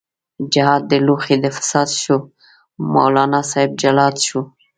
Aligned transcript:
جهاد 0.53 0.89
لوښۍ 1.05 1.35
د 1.41 1.45
فساد 1.57 1.89
شو، 2.01 2.17
مولانا 2.93 3.41
صاحب 3.51 3.71
جلاد 3.81 4.15
شو 4.27 4.39